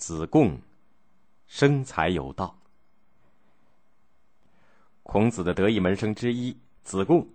[0.00, 0.58] 子贡
[1.46, 2.58] 生财有道。
[5.02, 7.28] 孔子的得意门生之一子贡，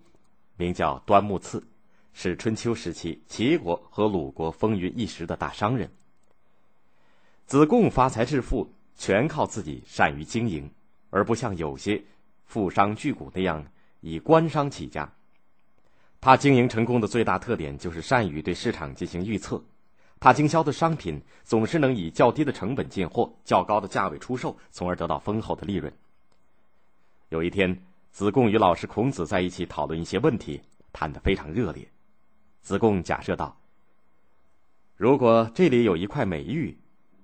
[0.56, 1.62] 名叫端木赐，
[2.12, 5.88] 是春秋时期齐国和鲁国风云一时的大商人。
[7.46, 10.68] 子贡发财致富，全靠自己善于经营，
[11.10, 12.02] 而不像有些
[12.46, 13.64] 富商巨贾那样
[14.00, 15.08] 以官商起家。
[16.20, 19.62] 他经营成功的最大特点就是善于对市场进行预测。
[20.18, 25.92] 他经销的商品总是能以较低的成本进货，较高的价位出售，从而得到丰厚的利润。
[27.28, 31.86] 有一天，子贡与老师孔子在一起讨论一些问题，谈得非常热烈。
[32.62, 33.58] 子贡假设道
[34.96, 36.78] ：“如果这里有一块美玉，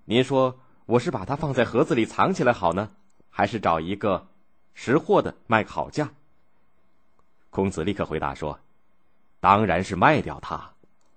[0.04, 2.90] 您说我是把它放在盒子里藏起来好呢，
[3.30, 4.29] 还是找一个
[4.74, 6.10] 识货的卖个好价？”
[7.48, 8.60] 孔子立刻回答说
[9.40, 10.70] ：“当然是卖掉它。”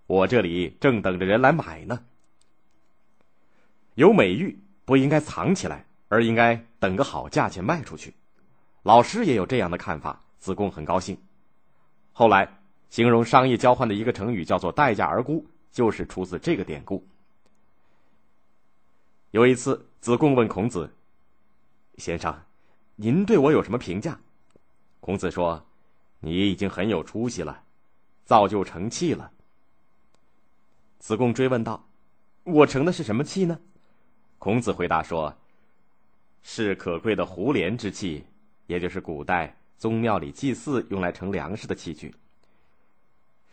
[0.07, 2.03] 我这里正等着人来买呢。
[3.95, 8.13] 有美玉不应该藏起来，而应该等个好价钱卖出去。
[8.83, 11.17] 老师也有这样的看法，子贡很高兴。
[12.11, 17.05] 后来，形容商业交换的一个成语叫做“待价而沽”，就是出自这个典故。
[19.31, 20.93] 有一次，子贡问孔子
[21.97, 22.39] ：“先生，
[22.95, 24.19] 您对我有什么评价？”
[25.01, 25.65] 孔子说
[26.19, 27.63] ：“你已经很有出息了，
[28.23, 29.31] 造就成器了。”
[31.05, 31.87] 子贡追问道
[32.45, 33.59] ：“我成的是什么器呢？”
[34.39, 35.31] 孔子回答说
[36.41, 38.23] ：“是可贵的胡连之器，
[38.65, 42.11] 也就是古代宗庙里祭祀用来盛粮食的器具。”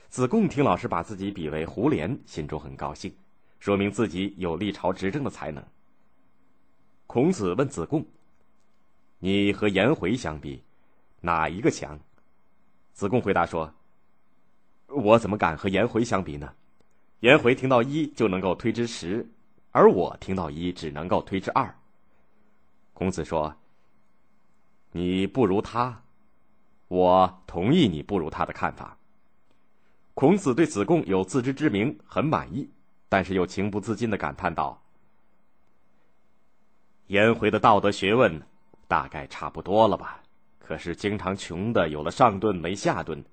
[0.09, 3.15] 子贡听老师把自己比为胡连，心中很高兴，
[3.61, 5.63] 说明自己有历朝执政的才能。
[7.07, 8.03] 孔子问子贡
[9.21, 10.63] ：“你和颜回相比，
[11.21, 12.01] 哪一个强？”
[12.95, 13.71] 子贡回答说
[14.89, 16.51] ：“我怎么敢和颜回相比呢？”
[17.23, 19.25] 颜回听到一就能够推知十，
[19.71, 21.73] 而我听到一只能够推知二。
[22.93, 23.55] 孔子说
[24.91, 26.03] ：“你不如他，
[26.89, 28.99] 我同意你不如他的看法。”
[30.15, 32.69] 孔子对子贡有自知之明很满意，
[33.09, 34.83] 但是又情不自禁的感叹道
[37.07, 38.43] ：“颜回的道德学问
[38.89, 40.21] 大概差不多了吧？
[40.59, 43.25] 可是经常穷的有了上顿没下顿。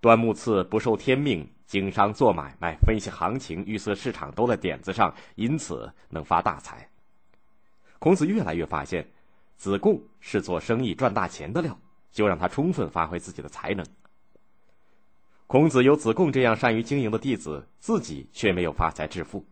[0.00, 6.88] 端木赐不受天命。”经商做买卖、分析行情、预测市场都在点子上，因此能发大财。
[7.98, 9.04] 孔子越来越发现，
[9.56, 11.76] 子贡是做生意赚大钱的料，
[12.12, 13.84] 就让他充分发挥自己的才能。
[15.48, 19.44] 孔子有子贡这样善于经营的弟子，自己却没有发财致富。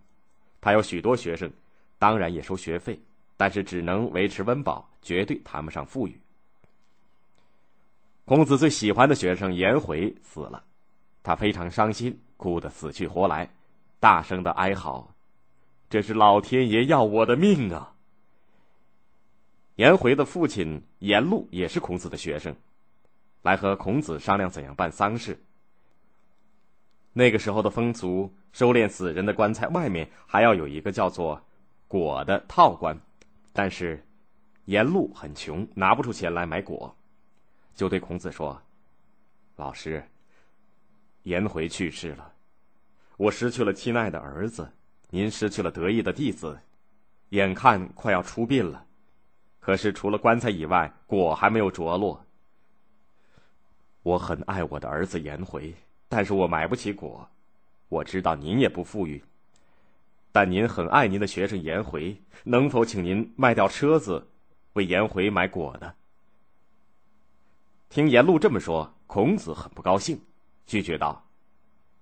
[0.60, 1.50] 他有许多学生，
[1.98, 2.96] 当然也收学费，
[3.36, 6.16] 但是只能维持温饱，绝对谈不上富裕。
[8.26, 10.64] 孔子最喜欢的学生颜回死了。
[11.22, 13.50] 他非常伤心，哭得死去活来，
[14.00, 15.14] 大声的哀嚎
[15.90, 17.94] ：“这是老天爷要我的命啊！”
[19.76, 22.54] 颜回的父亲颜路也是孔子的学生，
[23.42, 25.38] 来和孔子商量怎样办丧事。
[27.12, 31.42] 那个时候的风俗，收敛死人的棺材外面还要有一个叫做
[31.88, 32.98] “果”的套棺，
[33.52, 34.02] 但是
[34.64, 36.94] 颜路很穷，拿不出钱来买果，
[37.74, 38.60] 就对孔子说
[39.56, 40.02] ：“老师。”
[41.24, 42.32] 颜回去世了，
[43.16, 44.70] 我失去了亲爱的儿子，
[45.08, 46.60] 您失去了得意的弟子，
[47.30, 48.84] 眼看快要出殡了，
[49.58, 52.22] 可是除了棺材以外，果还没有着落。
[54.02, 55.74] 我很爱我的儿子颜回，
[56.10, 57.26] 但是我买不起果。
[57.88, 59.24] 我知道您也不富裕，
[60.30, 64.28] 但您很爱您的学生颜回，能否请您卖掉车子，
[64.74, 65.94] 为颜回买果呢？
[67.94, 70.20] 听颜路这么说，孔子很不高兴。
[70.66, 71.24] 拒绝道：“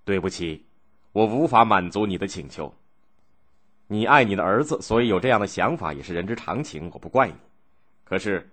[0.07, 0.65] 对不起，
[1.13, 2.75] 我无法满足你的请求。
[3.89, 7.35] 你爱你的儿子，所以有这样的想法也是人之常情，我不怪你。
[8.05, 8.51] 可是，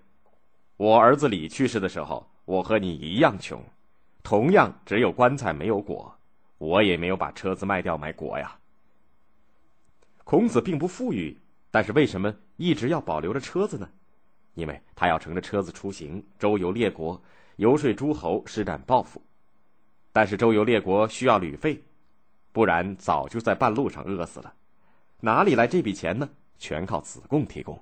[0.76, 3.64] 我儿子李去世的时候，我和你一样穷，
[4.22, 6.14] 同样只有棺材没有果，
[6.58, 8.54] 我也没有把车子卖掉买果呀。
[10.26, 11.40] 孔子并不富裕，
[11.72, 13.90] 但是为什么一直要保留着车子呢？
[14.60, 17.20] 因为他要乘着车子出行，周游列国，
[17.56, 19.22] 游说诸侯，施展抱负。”
[20.12, 21.82] 但是周游列国需要旅费，
[22.52, 24.54] 不然早就在半路上饿死了。
[25.22, 26.30] 哪里来这笔钱呢？
[26.58, 27.82] 全靠子贡提供。